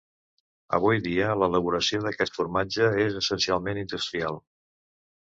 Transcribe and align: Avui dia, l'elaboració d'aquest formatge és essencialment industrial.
Avui 0.77 1.01
dia, 1.07 1.27
l'elaboració 1.41 2.01
d'aquest 2.07 2.39
formatge 2.41 2.91
és 3.07 3.23
essencialment 3.25 3.87
industrial. 3.87 4.45